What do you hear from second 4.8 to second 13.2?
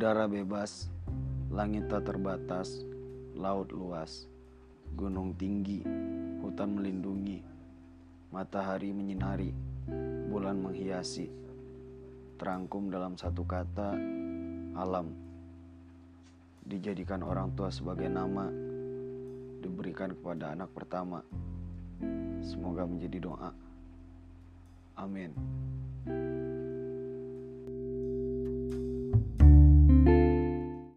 gunung tinggi, hutan melindungi, matahari menyinari, bulan menghiasi, terangkum dalam